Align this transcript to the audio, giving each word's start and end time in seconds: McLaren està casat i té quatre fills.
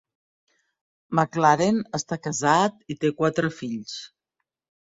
McLaren 1.19 1.77
està 1.99 2.19
casat 2.29 2.81
i 2.95 2.99
té 3.05 3.15
quatre 3.21 3.55
fills. 3.63 3.99